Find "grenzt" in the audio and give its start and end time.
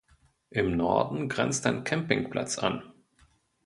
1.29-1.67